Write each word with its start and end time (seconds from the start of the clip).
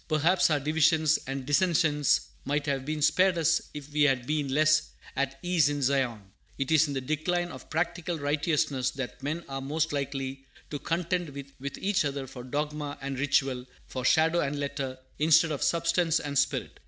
Perhaps 0.07 0.49
our 0.49 0.59
divisions 0.59 1.19
and 1.27 1.45
dissensions 1.45 2.21
might 2.43 2.65
have 2.65 2.85
been 2.87 3.03
spared 3.03 3.37
us 3.37 3.61
if 3.71 3.91
we 3.93 4.01
had 4.01 4.25
been 4.25 4.47
less 4.51 4.81
"at 5.15 5.37
ease 5.43 5.69
in 5.69 5.79
Zion." 5.83 6.19
It 6.57 6.71
is 6.71 6.87
in 6.87 6.95
the 6.95 7.01
decline 7.01 7.49
of 7.51 7.69
practical 7.69 8.17
righteousness 8.17 8.89
that 8.89 9.21
men 9.21 9.43
are 9.47 9.61
most 9.61 9.93
likely 9.93 10.43
to 10.71 10.79
contend 10.79 11.29
with 11.29 11.77
each 11.77 12.03
other 12.03 12.25
for 12.25 12.43
dogma 12.43 12.97
and 12.99 13.19
ritual, 13.19 13.67
for 13.85 14.03
shadow 14.03 14.39
and 14.39 14.59
letter, 14.59 14.97
instead 15.19 15.51
of 15.51 15.61
substance 15.61 16.19
and 16.19 16.35
spirit. 16.39 16.79